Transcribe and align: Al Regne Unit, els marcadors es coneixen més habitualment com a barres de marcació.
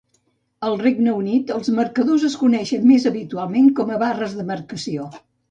Al 0.69 0.77
Regne 0.79 1.11
Unit, 1.17 1.53
els 1.55 1.69
marcadors 1.79 2.25
es 2.31 2.39
coneixen 2.45 2.89
més 2.93 3.07
habitualment 3.11 3.71
com 3.83 3.93
a 3.93 4.01
barres 4.07 4.37
de 4.41 4.49
marcació. 4.51 5.09